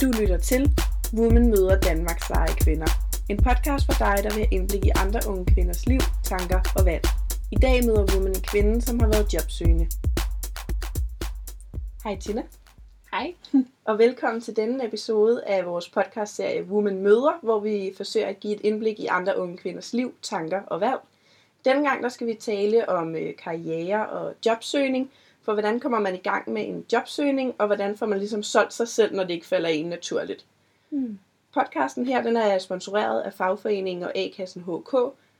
[0.00, 0.70] Du lytter til
[1.14, 2.86] Women møder Danmarks seje kvinder.
[3.28, 6.84] En podcast for dig, der vil have indblik i andre unge kvinders liv, tanker og
[6.84, 7.04] valg.
[7.50, 9.86] I dag møder Women en kvinde, som har været jobsøgende.
[12.04, 12.42] Hej Tina.
[13.12, 13.34] Hej.
[13.88, 18.54] Og velkommen til denne episode af vores podcastserie Women Møder, hvor vi forsøger at give
[18.54, 21.00] et indblik i andre unge kvinders liv, tanker og valg.
[21.64, 25.10] Denne gang der skal vi tale om øh, karriere og jobsøgning,
[25.42, 28.72] for hvordan kommer man i gang med en jobsøgning, og hvordan får man ligesom solgt
[28.72, 30.46] sig selv, når det ikke falder en naturligt.
[30.90, 31.18] Mm.
[31.54, 34.94] Podcasten her den er sponsoreret af fagforeningen og A-kassen HK,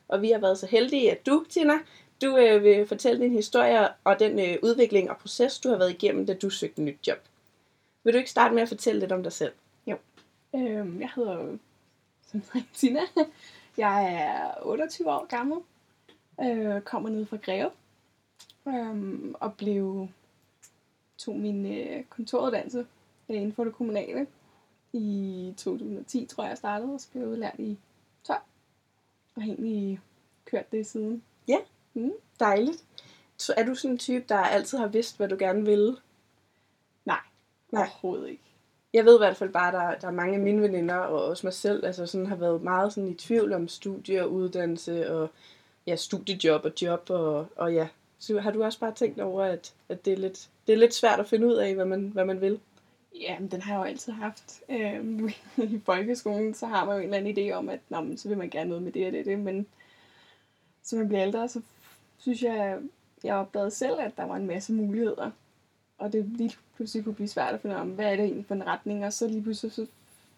[0.08, 1.74] og vi har været så heldige, at du, Tina,
[2.22, 5.90] du øh, vil fortælle din historie og den øh, udvikling og proces, du har været
[5.90, 7.18] igennem, da du søgte nyt job.
[8.04, 9.52] Vil du ikke starte med at fortælle lidt om dig selv?
[10.54, 11.58] Øhm, jeg hedder jo
[12.30, 13.00] som sagt Tina.
[13.76, 15.58] Jeg er 28 år gammel.
[16.42, 17.70] Øh, kommer ned fra Greve.
[18.74, 20.08] Øhm, og blev
[21.18, 22.86] tog min øh, kontoruddannelse
[23.28, 24.26] øh, inden for det kommunale
[24.92, 27.78] i 2010, tror jeg, jeg startede, og så blev jeg udlært i
[28.24, 28.38] 12.
[29.34, 30.00] Og har egentlig
[30.44, 31.22] kørt det siden.
[32.40, 32.84] Dejligt.
[33.36, 35.96] Så er du sådan en type, der altid har vidst, hvad du gerne ville?
[37.04, 37.20] Nej,
[37.72, 37.82] Nej.
[37.82, 38.42] overhovedet ikke.
[38.92, 41.24] Jeg ved i hvert fald bare, at der, der er mange af mine veninder, og
[41.24, 45.12] også mig selv, altså sådan har været meget sådan i tvivl om studie og uddannelse,
[45.12, 45.30] og
[45.86, 47.88] ja, studiejob og job, og, og ja.
[48.20, 50.94] Så har du også bare tænkt over, at, at det, er lidt, det er lidt
[50.94, 52.60] svært at finde ud af, hvad man, hvad man vil?
[53.20, 54.60] Ja, men den har jeg jo altid haft.
[54.68, 55.28] Øhm,
[55.76, 58.28] I folkeskolen, så har man jo en eller anden idé om, at Nå, men, så
[58.28, 59.38] vil man gerne noget med det og det, det.
[59.38, 59.66] Men
[60.82, 61.60] som man bliver ældre, så
[62.18, 62.78] synes jeg,
[63.24, 65.30] jeg opdagede selv, at der var en masse muligheder.
[65.98, 68.46] Og det lige pludselig kunne blive svært at finde ud af, hvad er det egentlig
[68.46, 69.86] for en retning, og så lige pludselig så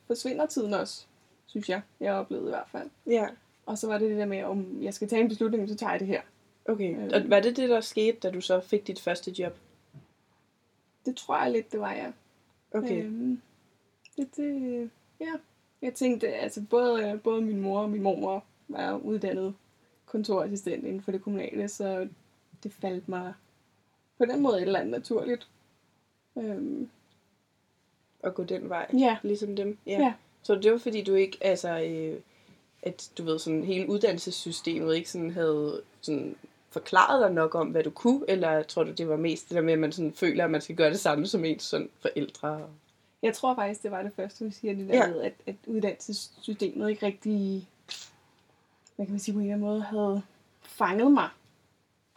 [0.06, 1.04] forsvinder tiden også,
[1.46, 1.82] synes jeg.
[2.00, 2.90] Jeg oplevede i hvert fald.
[3.06, 3.26] Ja,
[3.66, 5.90] Og så var det det der med, om jeg skal tage en beslutning, så tager
[5.90, 6.20] jeg det her.
[6.68, 6.96] Okay.
[6.96, 7.10] Øhm.
[7.14, 9.58] Og var det det, der skete, da du så fik dit første job?
[11.06, 12.12] Det tror jeg lidt, det var jeg.
[12.74, 13.04] Okay.
[13.04, 13.40] Øhm,
[14.16, 15.32] det, det, ja.
[15.82, 19.54] Jeg tænkte, altså både, både min mor og min mormor var uddannet
[20.06, 22.08] kontorassistent inden for det kommunale, så
[22.62, 23.34] det faldt mig
[24.18, 25.48] på den måde et eller andet naturligt.
[26.38, 26.88] Øhm,
[28.20, 29.78] At gå den vej, ja, ligesom dem?
[29.86, 30.14] Ja.
[30.42, 32.20] Så det var fordi, du ikke, altså, øh,
[32.82, 36.36] at du ved, sådan hele uddannelsessystemet ikke sådan havde sådan
[36.72, 39.62] forklaret dig nok om, hvad du kunne, eller tror du, det var mest det der
[39.62, 42.68] med, at man sådan føler, at man skal gøre det samme som ens sådan forældre?
[43.22, 45.06] jeg tror faktisk, det var det første, du siger, det der Ja.
[45.08, 47.68] med, at, at uddannelsessystemet ikke rigtig,
[48.96, 50.22] hvad kan man sige, på en eller anden måde havde
[50.62, 51.28] fanget mig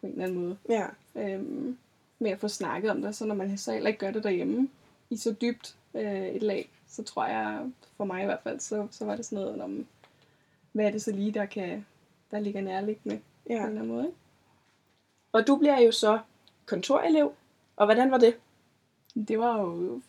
[0.01, 0.57] på en eller anden måde.
[0.69, 0.85] Ja.
[1.15, 1.77] øhm,
[2.19, 4.69] med at få snakket om det, så når man så heller ikke gør det derhjemme
[5.09, 8.87] i så dybt øh, et lag, så tror jeg, for mig i hvert fald, så,
[8.91, 9.85] så var det sådan noget om,
[10.71, 11.85] hvad er det så lige, der kan
[12.31, 13.55] der ligger nærliggende på ja.
[13.55, 14.05] en eller anden måde.
[14.05, 14.17] Ikke?
[15.35, 16.19] Og du bliver jo så
[16.65, 17.31] kontorelev,
[17.75, 18.35] og hvordan var det?
[19.27, 20.01] Det var jo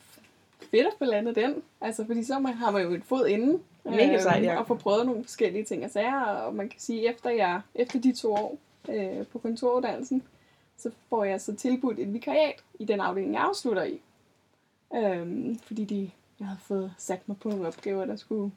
[0.71, 3.61] fedt at få landet den, altså fordi så man, har man jo et fod inde,
[3.85, 4.59] Mega sejt, ja.
[4.59, 8.01] og få prøvet nogle forskellige ting og sager, og man kan sige, efter jeg efter
[8.01, 10.23] de to år øh, på kontoruddannelsen,
[10.77, 14.01] så får jeg så tilbudt et vikariat i den afdeling, jeg afslutter i.
[14.95, 16.11] Øhm, fordi de,
[16.41, 18.53] jeg havde fået sat mig på nogle opgaver, der skulle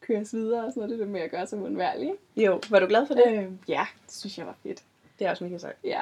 [0.00, 0.90] køres videre og sådan noget.
[0.90, 2.12] Det er det med at gøre sig undværlig.
[2.36, 3.24] Jo, var du glad for det?
[3.26, 4.82] Øhm, ja, det synes jeg var fedt.
[5.18, 5.76] Det er også mega sejt.
[5.84, 6.00] Ja.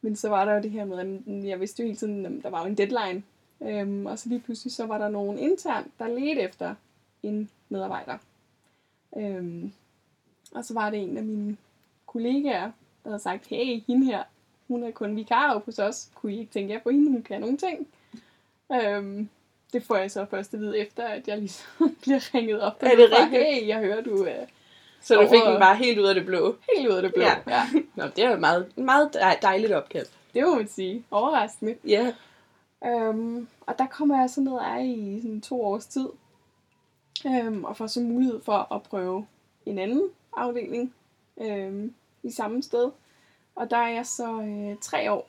[0.00, 2.32] Men så var der jo det her med, at jeg vidste jo hele tiden, at
[2.42, 3.22] der var jo en deadline.
[3.62, 6.74] Øhm, og så lige pludselig så var der nogen intern, der ledte efter
[7.22, 8.18] en medarbejder.
[9.16, 9.72] Øhm,
[10.54, 11.56] og så var det en af mine
[12.06, 12.70] kollegaer,
[13.04, 14.24] der havde sagt, hey, hende her,
[14.68, 16.08] hun er kun vikar op hos os.
[16.14, 17.10] Kunne I ikke tænke jer på hende?
[17.10, 17.88] Hun kan nogle ting.
[18.72, 19.28] Øhm,
[19.72, 21.66] det får jeg så først at vide efter, at jeg ligesom
[22.02, 22.76] bliver ringet op.
[22.80, 23.44] Er det rigtigt?
[23.44, 24.44] Hey, jeg hører, du er
[25.02, 26.56] Så du fik den bare helt ud af det blå?
[26.76, 27.22] helt ude af det blå.
[27.22, 27.34] Ja.
[27.46, 27.62] ja.
[27.94, 30.06] Nå, det er jo meget, meget dej- dejligt opkald.
[30.34, 31.04] Det må man sige.
[31.10, 31.76] Overraskende.
[31.86, 32.12] Ja.
[32.86, 36.06] Øhm, og der kommer jeg så ned og er i sådan to års tid.
[37.26, 39.26] Øhm, og får så mulighed for at prøve
[39.66, 40.94] en anden afdeling
[41.40, 42.90] øhm, i samme sted.
[43.56, 45.28] Og der er jeg så øh, tre år.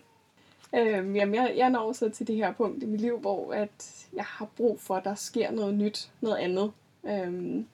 [0.75, 4.05] Øhm, jamen jeg, jeg når så til det her punkt i mit liv, hvor at
[4.13, 6.71] jeg har brug for, at der sker noget nyt, noget andet.
[7.03, 7.67] Øhm,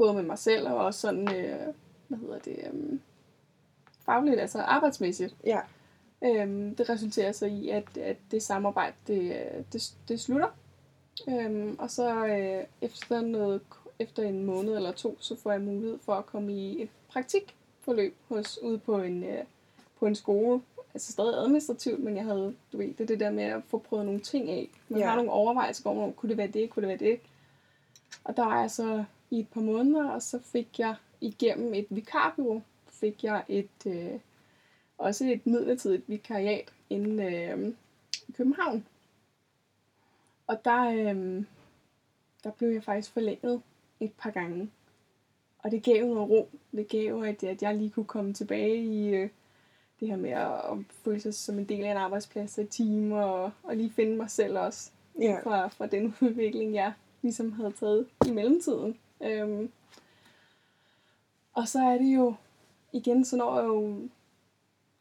[0.00, 1.74] både med mig selv og også sådan, øh,
[2.08, 3.00] hvad hedder det, øhm,
[4.04, 5.34] fagligt, altså arbejdsmæssigt.
[5.44, 5.60] Ja.
[6.24, 9.36] Øhm, det resulterer så i, at, at det samarbejde, det,
[9.72, 10.48] det, det slutter.
[11.28, 13.60] Øhm, og så øh, efter, noget,
[13.98, 18.16] efter en måned eller to, så får jeg mulighed for at komme i et praktikforløb
[18.28, 19.44] hos, ude på en, øh,
[19.98, 20.60] på en skole.
[20.94, 24.04] Altså stadig administrativt, men jeg havde, du ved, det, det der med at få prøvet
[24.06, 24.70] nogle ting af.
[24.88, 25.06] Man Ja.
[25.08, 27.20] har nogle overvejelser om, kunne det være det, kunne det være det.
[28.24, 31.86] Og der var jeg så i et par måneder, og så fik jeg igennem et
[31.90, 34.20] vikarbyrå, fik jeg et, øh,
[34.98, 37.74] også et midlertidigt vikariat inde øh,
[38.28, 38.86] i København.
[40.46, 41.44] Og der, øh,
[42.44, 43.62] der blev jeg faktisk forlænget
[44.00, 44.70] et par gange.
[45.58, 46.48] Og det gav noget ro.
[46.72, 49.28] Det gav, at, at jeg lige kunne komme tilbage i øh,
[50.00, 53.12] det her med at, at føle sig som en del af en arbejdsplads og team,
[53.12, 54.90] og, og lige finde mig selv også
[55.20, 55.40] Ja.
[55.42, 56.92] fra, fra den udvikling, jeg
[57.22, 58.98] ligesom havde taget i mellemtiden.
[59.20, 59.72] Øhm,
[61.52, 62.34] og så er det jo,
[62.92, 64.08] igen, så når jeg jo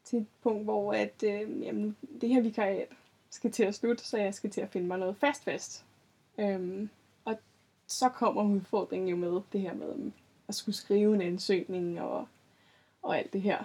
[0.03, 2.89] til et punkt, hvor at, øh, jamen, det her vikariat
[3.29, 5.85] skal til at slutte, så jeg skal til at finde mig noget fast fast.
[6.37, 6.89] Øhm,
[7.25, 7.37] og
[7.87, 10.11] så kommer udfordringen jo med det her med
[10.47, 12.27] at skulle skrive en ansøgning og,
[13.01, 13.63] og alt det her.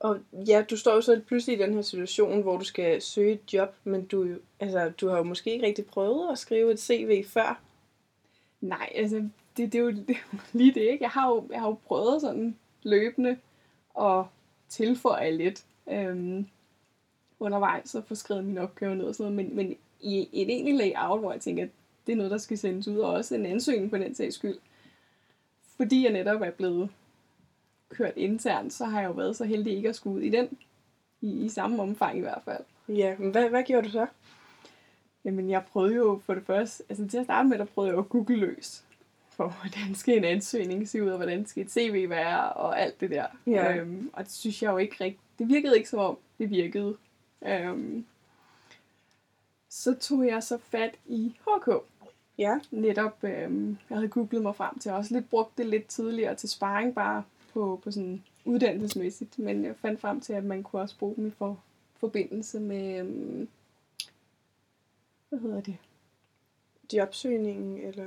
[0.00, 3.32] Og ja, du står jo så pludselig i den her situation, hvor du skal søge
[3.32, 6.80] et job, men du, altså, du har jo måske ikke rigtig prøvet at skrive et
[6.80, 7.60] CV før.
[8.60, 9.16] Nej, altså,
[9.56, 11.02] det, det, er jo, det er jo lige det, ikke?
[11.04, 13.38] Jeg har jo, jeg har jo prøvet sådan løbende
[14.00, 14.24] at
[14.68, 16.46] tilføje lidt øhm,
[17.40, 20.74] undervejs og få skrevet mine opgaver ned og sådan noget, men, men i et egentlig
[20.74, 21.70] layout, hvor jeg tænker, at
[22.06, 24.58] det er noget, der skal sendes ud, og også en ansøgning på den sags skyld.
[25.76, 26.90] Fordi jeg netop er blevet
[27.88, 30.48] kørt internt, så har jeg jo været så heldig ikke at skulle ud i den,
[31.20, 32.64] i, i samme omfang i hvert fald.
[32.88, 34.06] Ja, men hvad, hvad gjorde du så?
[35.26, 37.96] Jamen, jeg prøvede jo for det første, altså til at starte med, der prøvede jeg
[37.96, 38.84] jo at google løs.
[39.28, 43.00] For hvordan skal en ansøgning se ud, og hvordan skal et CV være, og alt
[43.00, 43.26] det der.
[43.46, 43.76] Ja.
[43.76, 46.96] Øhm, og det synes jeg jo ikke rigtigt, det virkede ikke som om, det virkede.
[47.46, 48.04] Øhm,
[49.68, 51.70] så tog jeg så fat i HK.
[52.38, 55.86] Ja, Netop, øhm, jeg havde googlet mig frem til, har også lidt brugt det lidt
[55.86, 59.38] tidligere til sparring, bare på, på sådan uddannelsesmæssigt.
[59.38, 61.58] Men jeg fandt frem til, at man kunne også bruge dem i for,
[61.96, 63.48] forbindelse med, øhm,
[65.28, 65.76] hvad hedder det?
[66.92, 68.04] jobsøgningen, eller...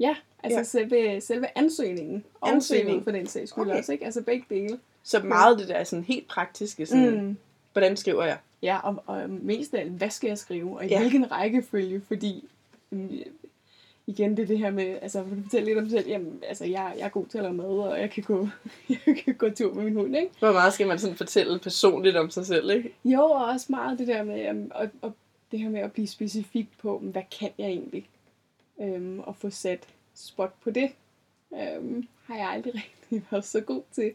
[0.00, 0.62] Ja, altså Ja.
[0.64, 2.24] Selve, selve ansøgningen.
[2.40, 3.04] Og Ansøgningen.
[3.04, 3.78] For den sags skyld Okay.
[3.78, 4.04] også, ikke?
[4.04, 4.78] Altså begge dele.
[5.02, 7.36] Så meget det der er sådan helt praktiske, sådan, mm.
[7.72, 8.38] hvordan skriver jeg?
[8.62, 10.76] Ja, og, og mest af alt, hvad skal jeg skrive?
[10.76, 10.98] Og i Ja.
[11.00, 12.00] hvilken rækkefølge?
[12.08, 12.48] Fordi,
[12.92, 13.10] øhm,
[14.06, 16.08] igen, det det her med, altså, vil du fortælle lidt om dig selv?
[16.08, 18.48] Jamen, altså, jeg, jeg er god til at lave mad, og jeg kan gå,
[19.06, 20.30] jeg kan gå tur med min hund, ikke?
[20.38, 22.94] Hvor meget skal man sådan fortælle personligt om sig selv, ikke?
[23.04, 25.12] Jo, og også meget det der med, og, og
[25.52, 28.08] det her med at blive specifik på, hvad kan jeg egentlig?
[28.76, 30.92] Um, og få sat spot på det,
[31.50, 32.74] um, har jeg aldrig
[33.10, 34.14] rigtig været så god til.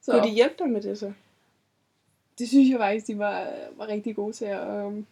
[0.00, 1.12] Så Kunne de hjælpe dig med det så?
[2.38, 4.52] det synes jeg faktisk, de var, var rigtig gode til.
[4.52, 5.06] Og um,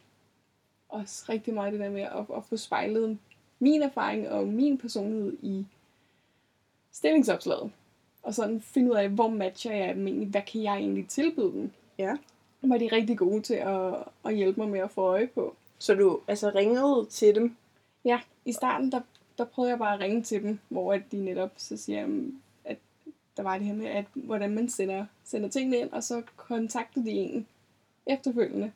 [0.89, 3.19] også rigtig meget det der med at, at få spejlet
[3.59, 5.67] min erfaring og min personlighed i
[6.93, 7.71] stillingsopslaget.
[8.23, 10.29] Og sådan finde ud af, hvor matcher jeg dem egentlig?
[10.29, 11.71] Hvad kan jeg egentlig tilbyde dem?
[11.99, 12.17] Ja.
[12.63, 13.95] var de rigtig gode til at,
[14.25, 15.57] at hjælpe mig med at få øje på.
[15.85, 17.57] Så du altså ringede til dem?
[18.05, 19.01] Ja, i starten, der,
[19.39, 22.09] der prøvede jeg bare at ringe til dem, hvor at de netop så siger,
[22.65, 22.77] at
[23.37, 27.05] der var det her med, at hvordan man sender, sender tingene ind, og så kontaktede
[27.05, 27.47] de en
[28.07, 28.73] efterfølgende.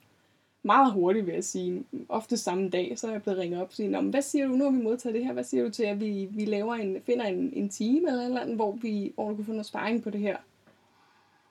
[0.62, 1.84] Meget hurtigt, vil jeg sige.
[2.08, 4.52] Ofte samme dag, så er jeg blevet ringet op og sige, "Nå, hvad siger du,
[4.52, 7.02] nu har vi modtaget det her, hvad siger du til, at vi, vi laver en,
[7.06, 10.02] finder en, en time eller eller andet, hvor, vi, hvor du kan få noget sparring
[10.02, 10.36] på det her.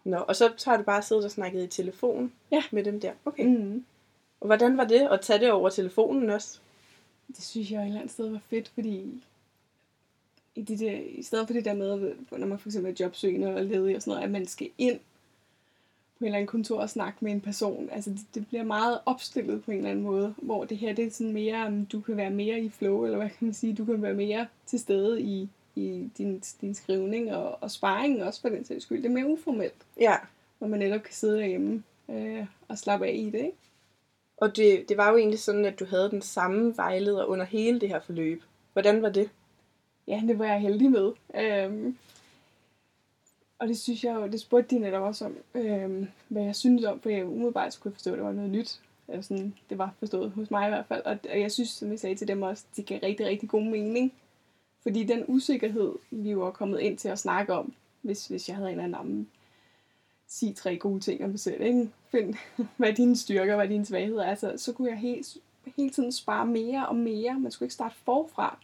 [0.04, 2.64] Nå, og så har du bare siddet og snakket i telefon Ja.
[2.72, 3.12] med dem der?
[3.26, 3.46] Okay.
[3.46, 3.86] Mm.
[4.42, 6.60] Og hvordan var det at tage det over telefonen også?
[7.28, 9.24] Det synes jeg et eller andet sted var fedt, fordi
[10.56, 13.56] i, det der, i stedet for det der med, når man for eksempel er jobsøgende
[13.56, 15.00] og ledig og sådan noget, at man skal ind
[16.18, 17.90] på en eller anden kontor og snakke med en person.
[17.92, 21.06] Altså det, det bliver meget opstillet på en eller anden måde, hvor det her det
[21.06, 23.86] er sådan mere, du kan være mere i flow, eller hvad kan man sige, du
[23.86, 28.50] kan være mere til stede i, i din, din skrivning og, og sparring også for
[28.50, 28.98] den sags skyld.
[29.04, 30.16] Det er mere uformelt, Ja.
[30.58, 33.58] hvor man netop kan sidde derhjemme øh, og slappe af i det, ikke?
[34.38, 37.80] Og det, det var jo egentlig sådan, at du havde den samme vejleder under hele
[37.82, 38.44] det her forløb.
[38.74, 39.30] Hvordan var det?
[40.08, 41.12] Ja, det var jeg heldig med.
[41.36, 41.98] Øhm,
[43.60, 46.84] og det synes jeg jo, det spurgte de netop også om, øhm, hvad jeg synes
[46.84, 48.82] om, for jeg umiddelbart skulle forstå, at det var noget nyt.
[49.08, 51.02] Eller sådan, det var forstået hos mig i hvert fald.
[51.06, 53.64] Og, og jeg synes, som jeg sagde til dem også, det gav rigtig, rigtig god
[53.64, 54.14] mening.
[54.84, 58.70] Fordi den usikkerhed, vi var kommet ind til at snakke om, hvis, hvis jeg havde
[58.70, 59.30] en eller anden
[60.28, 61.90] sige tre gode ting om mig selv, ikke?
[62.12, 62.36] Find,
[62.78, 65.38] hvad dine styrker, hvad dine svagheder er, altså, så kunne jeg helt,
[65.78, 67.40] hele tiden spare mere og mere.
[67.40, 68.60] Man skulle ikke starte forfra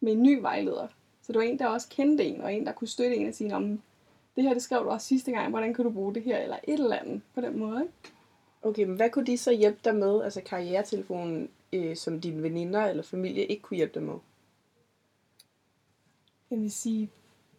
[0.00, 0.88] med en ny vejleder.
[1.22, 3.34] Så det var en, der også kendte en, og en, der kunne støtte en og
[3.34, 3.80] sige, om
[4.36, 6.56] det her, det skrev du også sidste gang, hvordan kan du bruge det her, eller
[6.64, 7.82] et eller andet på den måde.
[7.82, 7.92] Ikke?
[8.62, 12.86] Okay, men hvad kunne de så hjælpe dig med, altså karrieretelefonen, øh, som dine veninder
[12.86, 14.14] eller familie ikke kunne hjælpe dig med?
[16.50, 17.10] Jeg vil sige,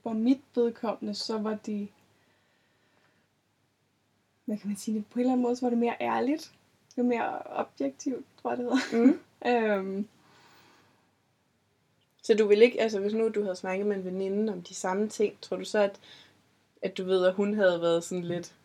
[0.04, 1.88] for mit vedkommende, så var det,
[4.46, 6.52] hvad kan man sige, på en eller anden måde, så var det mere ærligt.
[6.96, 9.06] Det var mere objektivt, tror jeg, det hedder.
[9.06, 9.20] Mm.
[9.52, 10.08] øhm,
[12.22, 14.74] Så du ville ikke, altså hvis nu du havde snakket med en veninde om de
[14.74, 16.00] samme ting, tror du så, at,
[16.82, 18.56] at du ved, at hun havde været sådan lidt,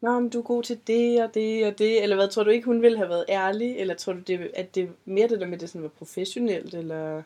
[0.00, 2.50] Nå, men du er god til det og det og det, eller hvad, tror du
[2.50, 5.46] ikke, hun ville have været ærlig, eller tror du, det, at det mere det der
[5.46, 7.22] med, at det sådan var professionelt, eller...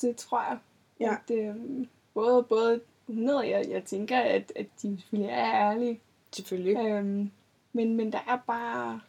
[0.00, 0.58] Det tror jeg.
[1.00, 1.16] Ja.
[1.28, 6.00] At, øhm, både, både 100, jeg, jeg tænker, at, at de selvfølgelig er ærlige.
[6.32, 6.76] Selvfølgelig.
[6.76, 7.30] Øhm,
[7.72, 9.00] men, men der er bare...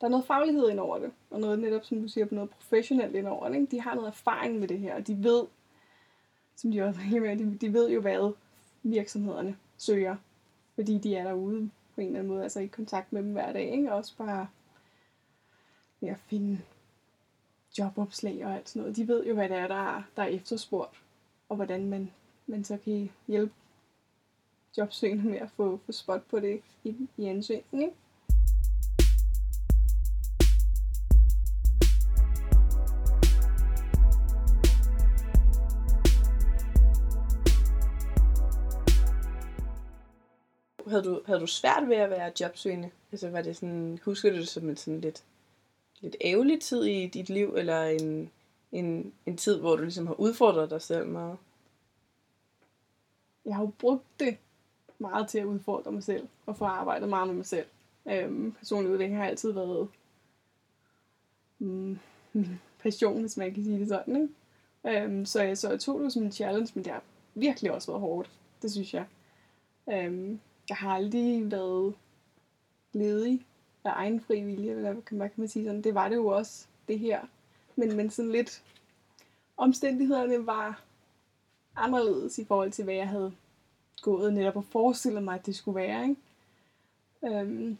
[0.00, 1.12] Der er noget faglighed ind over det.
[1.30, 3.54] Og noget netop, som du siger, noget professionelt ind over det.
[3.54, 3.70] Ikke?
[3.70, 4.94] De har noget erfaring med det her.
[4.94, 5.44] Og de ved,
[6.56, 8.32] som de også er med, de, de ved jo, hvad
[8.82, 10.16] virksomhederne søger.
[10.74, 12.42] Fordi de er derude på en eller anden måde.
[12.42, 13.72] Altså i kontakt med dem hver dag.
[13.72, 13.92] Ikke?
[13.92, 14.48] Også bare
[16.00, 16.58] med at finde
[17.78, 18.96] jobopslag og alt sådan noget.
[18.96, 21.02] De ved jo, hvad det er, der er, der er efterspurgt.
[21.48, 22.10] Og hvordan man,
[22.48, 23.52] men så kan hjælpe
[24.78, 27.82] jobsøgende med at få, få spot på det i, i ansøgningen.
[27.82, 27.94] Ikke?
[40.86, 42.90] Havde du, havde du svært ved at være jobsøgende?
[43.12, 45.24] Altså var det sådan, husker du det som en sådan lidt,
[46.00, 48.30] lidt ævlig tid i dit liv, eller en,
[48.72, 51.38] en, en tid, hvor du ligesom har udfordret dig selv meget?
[53.48, 54.36] Jeg har jo brugt det
[54.98, 57.66] meget til at udfordre mig selv, og få arbejdet meget med mig selv.
[58.06, 59.88] Øhm, personlig udvikling har altid været
[61.58, 61.98] mm,
[62.32, 64.16] min passion, hvis man kan sige det sådan.
[64.16, 65.04] Ikke?
[65.04, 67.02] Øhm, så, jeg, så jeg tog det som en challenge, men det har
[67.34, 68.30] virkelig også været hårdt.
[68.62, 69.04] Det synes jeg.
[69.92, 71.94] Øhm, jeg har aldrig været
[72.92, 73.46] ledig
[73.84, 75.82] af egen fri vilje, eller hvad kan, hvad kan man sige sådan.
[75.82, 77.20] Det var det jo også, det her.
[77.76, 78.62] Men, men sådan lidt,
[79.56, 80.82] omstændighederne var
[81.78, 83.32] anderledes i forhold til, hvad jeg havde
[84.02, 86.08] gået netop og forestillet mig, at det skulle være.
[86.08, 87.36] Ikke?
[87.38, 87.78] Øhm,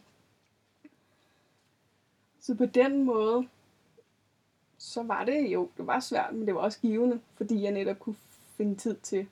[2.41, 3.49] så på den måde,
[4.79, 7.99] så var det jo, det var svært, men det var også givende, fordi jeg netop
[7.99, 8.17] kunne
[8.57, 9.27] finde tid til,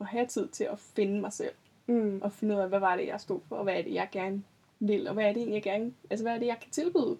[0.00, 1.54] at have tid til at finde mig selv,
[1.86, 2.20] Mm.
[2.22, 4.08] og finde ud af, hvad var det, jeg stod for, og hvad er det, jeg
[4.12, 4.42] gerne
[4.80, 7.18] vil, og hvad er det egentlig, jeg gerne, altså hvad er det, jeg kan tilbyde.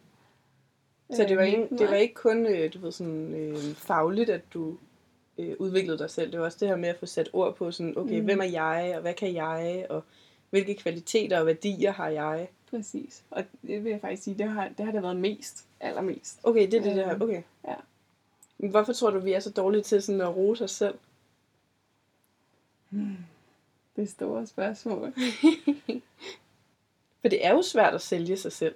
[1.11, 4.30] Så det var, Øh, ikke, det var ikke kun øh, du ved, sådan, øh, fagligt,
[4.30, 4.76] at du
[5.38, 6.32] øh, udviklede dig selv.
[6.32, 8.24] Det var også det her med at få sat ord på, sådan, okay, Mm.
[8.24, 10.02] hvem er jeg, og hvad kan jeg, og
[10.50, 12.48] hvilke kvaliteter og værdier har jeg?
[12.70, 13.22] Præcis.
[13.30, 16.40] Og det vil jeg faktisk sige, det har det, har det været mest, allermest.
[16.42, 17.12] Okay, det er det, det her.
[17.14, 17.42] Øhm, Okay.
[17.68, 17.74] ja.
[18.58, 20.94] Men hvorfor tror du, vi er så dårlige til sådan at rose os selv?
[23.96, 25.12] Det er store spørgsmål.
[27.20, 28.74] For det er jo svært at sælge sig selv.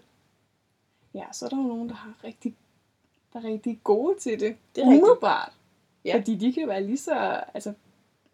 [1.14, 2.54] Ja, så er der jo nogen, der har rigtig,
[3.32, 4.56] der er rigtig gode til det.
[4.76, 5.06] Det er rigtigt.
[6.06, 6.16] Ja.
[6.16, 7.72] Fordi de kan være lige så, altså,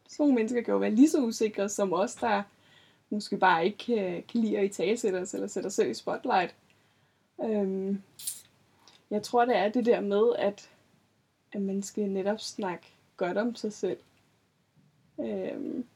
[0.09, 2.43] sådan nogle mennesker kan jo være lige så usikre som os, der
[3.11, 5.95] måske bare ikke kan, kan lide at i talsætte os, eller sætte os selv i
[5.95, 6.55] spotlight.
[7.45, 8.03] Øhm,
[9.11, 10.71] jeg tror, det er det der med, at,
[11.53, 12.87] at man skal netop snakke
[13.17, 13.99] godt om sig selv.
[15.21, 15.87] Øhm,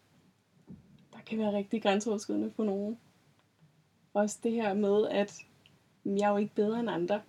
[1.13, 2.99] der kan være rigtig grænseoverskridende for nogen.
[4.15, 5.35] Også det her med, at
[6.05, 7.23] jeg er jo ikke bedre end andre.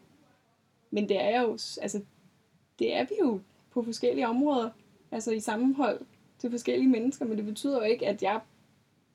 [0.92, 2.02] Men det er jo, altså,
[2.80, 3.42] det er vi jo
[3.78, 4.70] på forskellige områder.
[5.12, 6.02] Altså i sammenhold
[6.40, 8.42] til forskellige mennesker, men det betyder jo ikke, at jeg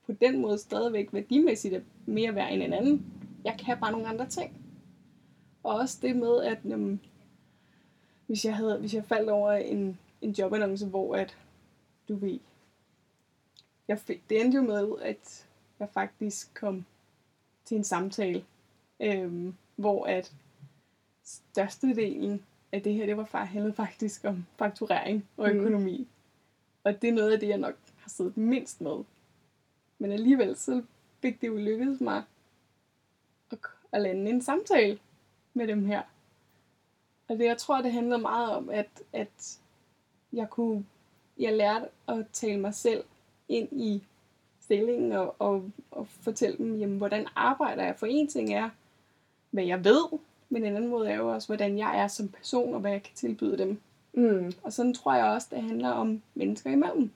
[0.07, 3.07] på den måde stadigvæk værdimæssigt er mere værd end en anden.
[3.45, 4.57] Jeg kan bare nogle andre ting.
[5.63, 7.01] Og også det med, at jamen,
[8.27, 11.37] hvis, jeg havde, hvis jeg faldt over en, en jobannonce, hvor at,
[12.09, 12.39] du ved,
[13.89, 15.47] jeg fik, det endte jo med, at
[15.81, 16.85] jeg faktisk kom
[17.65, 18.45] til en samtale,
[19.01, 20.33] øhm, hvor at
[21.25, 22.43] størstedelen
[22.73, 25.59] af det her, det var far, handlede faktisk om fakturering og Mhm.
[25.61, 25.99] økonomi.
[25.99, 26.07] Mm.
[26.85, 28.97] Og det er noget af det, jeg nok har siddet mindst med.
[29.99, 30.83] Men alligevel så
[31.23, 32.23] fik det jo lykkedes mig
[33.51, 33.59] at,
[33.93, 34.99] at lande en samtale
[35.55, 36.03] med dem her.
[37.29, 39.59] Og det, jeg tror, det handlede meget om, at, at
[40.33, 40.87] jeg kunne,
[41.39, 43.05] jeg lærte at tale mig selv
[43.49, 44.03] ind i
[44.61, 47.97] stillingen og, og, og fortælle dem, jamen, hvordan arbejder jeg?
[47.99, 48.71] For en ting er,
[49.51, 50.05] hvad jeg ved,
[50.53, 53.03] men en anden måde er jo også, hvordan jeg er som person, og hvad jeg
[53.03, 53.81] kan tilbyde dem.
[54.13, 54.53] Mm.
[54.63, 57.11] Og sådan tror jeg også, det handler om mennesker imellem.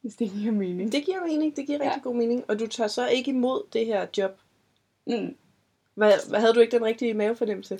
[0.00, 0.92] Hvis det giver mening.
[0.92, 1.96] Det giver mening, det giver rigtig Ja.
[1.96, 2.02] ja.
[2.02, 2.44] god mening.
[2.48, 4.38] Og du tager så ikke imod det her job.
[5.06, 5.36] Mm.
[5.94, 7.78] Hvad, hvad havde du ikke den rigtige mavefornemmelse?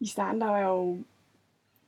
[0.00, 0.98] I starten der var jeg jo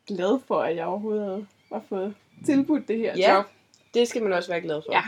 [0.06, 2.14] glad for, at jeg overhovedet var fået
[2.46, 3.44] tilbudt det her Ja, job.
[3.94, 4.92] Det skal man også være glad for.
[4.92, 5.02] Ja.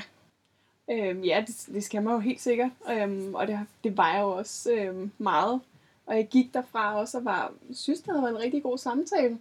[0.91, 2.71] Øhm, ja, det, det skal man jo helt sikkert.
[2.91, 5.61] Øhm, og det, det var jeg jo også øhm, meget.
[6.09, 9.39] Og jeg gik derfra også og var, synes, det havde været en rigtig god samtale.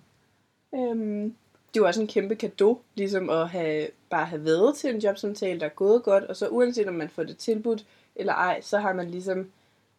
[0.76, 1.36] Øhm,
[1.74, 5.60] Det jo også en kæmpe gave, ligesom at have, bare have været til en jobsamtale,
[5.60, 8.78] der er gået godt, og så uanset om man får det tilbudt eller ej, så
[8.78, 9.52] har man ligesom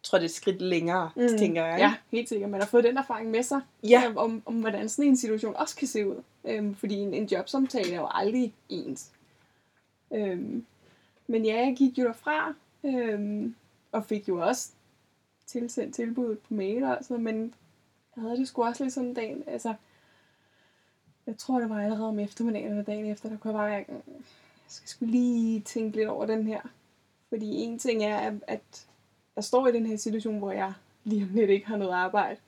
[0.03, 1.27] trådt et skridt længere, mm.
[1.37, 1.79] tænker jeg.
[1.79, 2.49] Ja, helt sikkert.
[2.49, 4.03] Man har fået den erfaring med sig, Ja.
[4.07, 6.15] øhm, om, om hvordan sådan en situation også kan se ud.
[6.45, 9.09] Øhm, fordi en, en jobsamtale er jo aldrig ens.
[10.13, 10.65] Øhm,
[11.27, 13.55] men ja, jeg gik jo derfra, øhm,
[13.91, 14.69] og fik jo også
[15.49, 17.53] tilsendt tilbuddet på mail og sådan noget, men
[18.15, 19.73] jeg havde det sgu også lidt sådan en dag, altså,
[21.27, 24.03] jeg tror, det var allerede om eftermiddagen eller dagen efter, der kunne jeg bare jeg
[24.67, 26.61] skal sgu lige tænke lidt over den her.
[27.29, 28.87] Fordi en ting er, at- at
[29.35, 32.39] jeg står i den her situation, hvor jeg lige om lidt ikke har noget arbejde.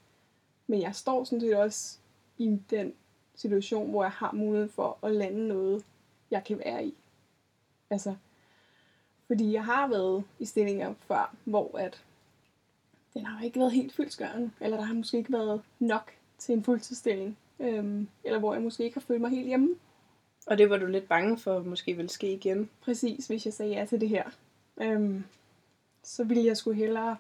[0.67, 1.98] Men jeg står sådan set også
[2.38, 2.93] i den
[3.36, 5.84] situation, hvor jeg har mulighed for at lande noget,
[6.31, 6.93] jeg kan være i.
[7.89, 8.15] Altså,
[9.27, 12.03] fordi jeg har været i stillinger før, hvor at
[13.13, 16.53] den har jo ikke været helt fyldskørende, eller der har måske ikke været nok til
[16.53, 19.75] en fuldtidsstilling, øhm, eller hvor jeg måske ikke har følt mig helt hjemme.
[20.48, 22.70] Og det var du lidt bange for, måske vil ske igen.
[22.82, 24.24] Præcis, hvis jeg sagde ja til det her.
[24.82, 25.24] Øhm,
[26.03, 27.18] så ville jeg skulle hellere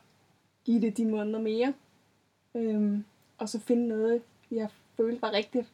[0.65, 1.73] give det de måneder mere,
[2.55, 3.05] øhm,
[3.37, 4.21] og så finde noget,
[4.51, 5.67] jeg følte var rigtigt,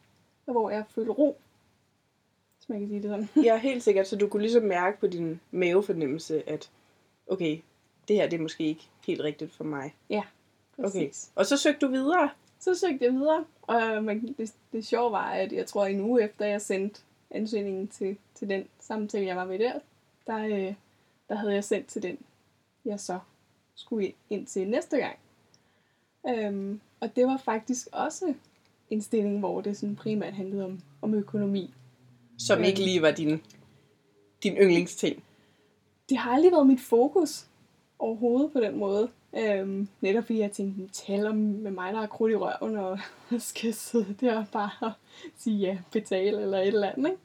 [0.46, 1.36] og hvor jeg følte ro,
[2.56, 3.44] hvis man kan sige det sådan.
[3.44, 4.08] Ja, helt sikkert.
[4.08, 6.70] Så du kunne ligesom mærke på din mavefornemmelse, at
[7.26, 7.58] okay,
[8.08, 9.94] det her det er måske ikke helt rigtigt for mig.
[10.08, 10.22] Okay.
[10.82, 11.30] Præcis.
[11.34, 12.30] Og så søgte du videre.
[12.60, 16.22] Så søgte jeg videre, og man, det, det sjove var, at jeg tror en uge
[16.22, 17.00] efter, jeg sendte
[17.30, 19.72] ansøgningen til, til den samtale, jeg var ved der,
[20.26, 20.74] der, øh,
[21.28, 22.18] der havde jeg sendt til den,
[22.84, 23.18] jeg så
[23.74, 25.18] skulle ind til næste gang.
[26.28, 28.34] Øhm, og det var faktisk også
[28.90, 31.74] en stilling, hvor det sådan primært handlede om, om økonomi.
[32.38, 32.66] Som Ja.
[32.66, 33.42] ikke lige var din,
[34.42, 35.22] din yndlingsting.
[36.08, 37.46] Det har aldrig været mit fokus
[37.98, 39.10] overhovedet på den måde.
[39.36, 42.98] Øhm, netop fordi jeg tænkte, hmm, taler med mig, der er krudt i røven, og
[43.38, 44.92] skal sidde der og bare
[45.36, 47.10] sige ja, betale eller et eller andet.
[47.10, 47.22] Ikke?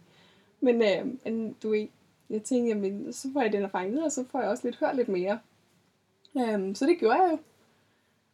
[0.59, 1.87] Men, øh, men du ved,
[2.29, 4.79] jeg tænkte, jamen, så får jeg den erfaring videre, og så får jeg også lidt
[4.79, 5.39] hørt lidt mere.
[6.37, 7.37] Øhm, så det gjorde jeg jo.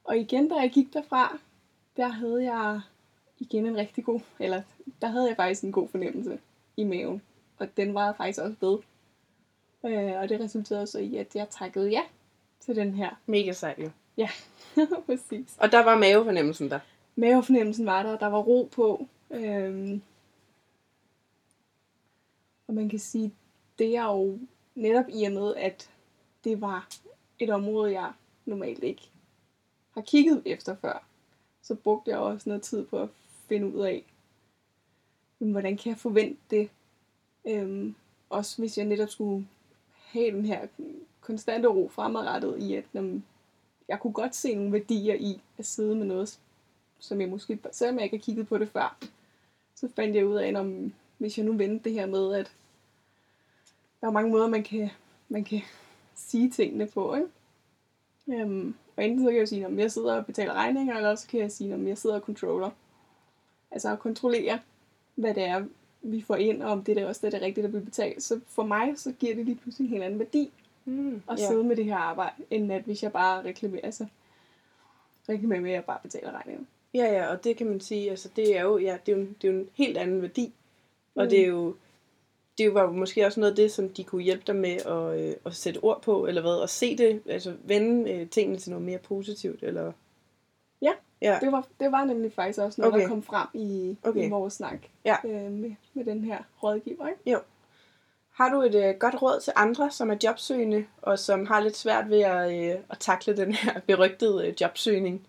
[0.03, 1.37] Og igen, da jeg gik derfra,
[1.97, 2.81] der havde jeg
[3.39, 4.61] igen en rigtig god, eller
[5.01, 6.39] der havde jeg faktisk en god fornemmelse
[6.77, 7.21] i maven.
[7.57, 8.77] Og den var faktisk også ved.
[9.85, 12.01] Øh, og det resulterede så i, at jeg takkede ja
[12.59, 13.09] til den her.
[13.25, 13.89] Mega sejt jo.
[14.17, 14.29] Ja,
[15.05, 15.55] præcis.
[15.57, 16.79] Og der var mavefornemmelsen der.
[17.15, 19.07] Mavefornemmelsen var der, og der var ro på.
[19.31, 20.01] Øhm,
[22.67, 23.33] og man kan sige,
[23.79, 24.39] det er jo
[24.75, 25.89] netop i og med, at
[26.43, 26.87] det var
[27.39, 28.11] et område, jeg
[28.45, 29.09] normalt ikke
[29.91, 31.05] har kigget efter før.
[31.61, 33.09] Så brugte jeg også noget tid på at
[33.47, 34.03] finde ud af,
[35.39, 36.69] jamen, hvordan kan jeg forvente det?
[37.45, 37.95] Øhm,
[38.29, 39.47] også hvis jeg netop skulle
[39.93, 40.67] have den her
[41.29, 43.25] konstante ro fremadrettet i, at jamen,
[43.87, 46.39] jeg kunne godt se nogle værdier i at sidde med noget,
[46.99, 48.97] som jeg måske, selvom jeg ikke har kigget på det før,
[49.75, 52.51] så fandt jeg ud af, at om, hvis jeg nu vendte det her med, at
[54.01, 54.89] der er mange måder, man kan,
[55.29, 55.61] man kan
[56.15, 58.41] sige tingene på, ikke?
[58.41, 61.27] Øhm, og enten så kan jeg sige, om jeg sidder og betaler regninger, eller også
[61.27, 62.69] kan jeg sige, om jeg sidder og controller.
[63.71, 64.59] Altså at kontrollere,
[65.15, 65.65] hvad det er,
[66.01, 68.23] vi får ind, og om det er også det, der er rigtigt at bliver betalt.
[68.23, 70.51] Så for mig, så giver det lige pludselig en helt anden værdi
[70.89, 74.05] Mm, at sidde med det her arbejde, end at hvis jeg bare reklamerer, altså,
[75.29, 76.67] reklamerer med, at jeg bare betaler regningen.
[76.93, 79.25] Ja, ja, og det kan man sige, altså det er jo, ja, det er jo,
[79.41, 80.53] det er jo en helt anden værdi.
[81.15, 81.29] Og Mm.
[81.29, 81.75] det er jo,
[82.57, 85.19] det var jo måske også noget af det, som de kunne hjælpe dig med at,
[85.29, 88.71] øh, at sætte ord på, eller hvad, og se det, altså vende øh, tingene til
[88.71, 89.91] noget mere positivt, eller...
[90.81, 93.03] Ja, Ja, Det var, det var nemlig faktisk også noget, Okay.
[93.03, 94.25] der kom frem i, Okay.
[94.27, 95.15] i vores snak Ja.
[95.25, 97.07] øh, med, med den her rådgiver.
[97.07, 97.21] Ikke?
[98.39, 101.77] Har du et øh, godt råd til andre, som er jobsøgende, og som har lidt
[101.77, 105.27] svært ved at, øh, at takle den her berygtede øh, jobsøgning?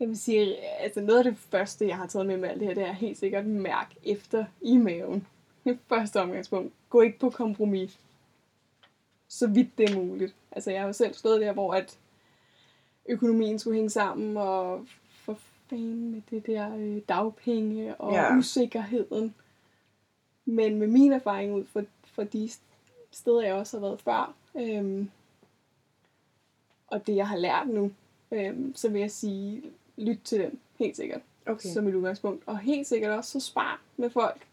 [0.00, 2.68] Jeg vil sige, altså noget af det første, jeg har taget med med alt det
[2.68, 5.26] her, det er helt sikkert mærk efter i maven.
[5.88, 6.72] Første omgangspunkt.
[6.90, 7.98] Gå ikke på kompromis.
[9.28, 10.34] Så vidt det er muligt.
[10.52, 11.98] Altså jeg har jo selv stået der, hvor at
[13.08, 14.86] økonomien skulle hænge sammen, og
[15.24, 15.38] for
[15.70, 18.36] fanden med det der øh, dagpenge og Ja.
[18.36, 19.34] usikkerheden.
[20.48, 22.50] Men med min erfaring ud fra, fra de
[23.10, 25.10] steder, jeg også har været før, øhm,
[26.86, 27.92] og det, jeg har lært nu,
[28.32, 29.62] øhm, så vil jeg sige,
[29.96, 31.68] lyt til dem, helt sikkert, Okay.
[31.68, 32.42] som et udgangspunkt.
[32.46, 34.46] Og helt sikkert også, så spar med folk.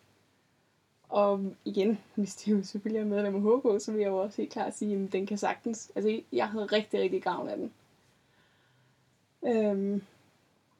[1.10, 4.41] Og igen, hvis de jo selvfølgelig er medlem af HK, så vil jeg jo også
[4.41, 7.73] helt klart sige, at den kan sagtens, altså jeg havde rigtig, rigtig gavn af den.
[9.43, 10.03] Øhm,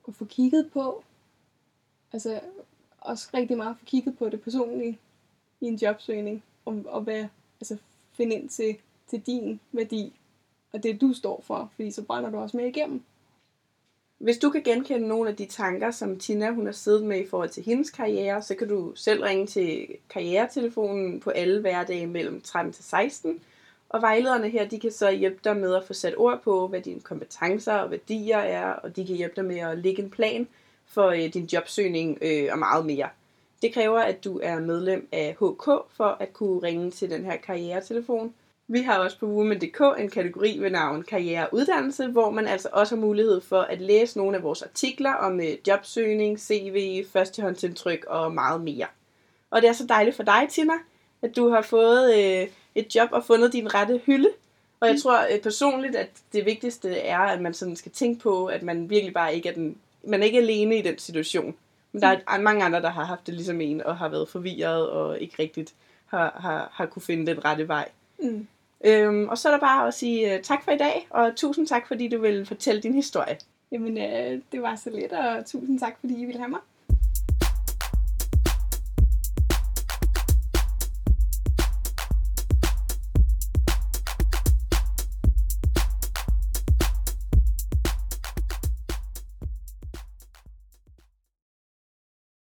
[0.08, 1.04] at få kigget på,
[2.13, 2.41] altså
[3.01, 4.99] også rigtig meget få kigget på det personlige
[5.62, 7.26] i en jobsøgning, og, og hvad,
[7.62, 7.78] altså
[8.18, 8.76] finde ind til,
[9.10, 10.13] til din værdi,
[10.74, 13.02] og det du står for, fordi så brænder du også med igennem.
[14.18, 17.28] Hvis du kan genkende nogle af de tanker, som Tina hun har siddet med i
[17.28, 22.41] forhold til hendes karriere, så kan du selv ringe til karrieretelefonen på alle hverdage mellem
[22.41, 23.39] 13 til 16.
[23.89, 26.82] Og vejlederne her, de kan så hjælpe dig med at få sat ord på, hvad
[26.82, 30.48] dine kompetencer og værdier er, og de kan hjælpe dig med at lægge en plan
[30.86, 33.10] for øh, din jobsøgning øh, og meget mere.
[33.62, 35.65] Det kræver, at du er medlem af HK
[35.98, 38.34] for at kunne ringe til den her karrieretelefon.
[38.68, 42.70] Vi har også på Women.dk en kategori ved navn Karriere og Uddannelse, hvor man altså
[42.72, 48.06] også har mulighed for at læse nogle af vores artikler om øh, jobsøgning, CV, førstehåndsindtryk
[48.08, 48.86] og meget mere.
[49.52, 50.74] Og det er så dejligt for dig, Tina,
[51.22, 54.30] at du har fået øh, et job og fundet din rette hylde.
[54.80, 55.02] Og jeg Mm.
[55.02, 58.89] tror øh, personligt, at det vigtigste er, at man sådan skal tænke på, at man
[58.89, 61.56] virkelig bare ikke er den, man er ikke alene i den situation.
[61.96, 64.90] Men der er mange andre, der har haft det ligesom en, og har været forvirret
[64.90, 65.74] og ikke rigtigt
[66.06, 67.90] har, har, har kunne finde den rette vej.
[68.20, 68.48] Mm.
[68.86, 71.68] Øhm, og så er der bare at sige øh, tak for i dag, og tusind
[71.68, 73.38] tak, fordi du vil fortælle din historie.
[73.72, 76.60] Jamen, øh, det var så lidt, og tusind tak, fordi I ville have mig.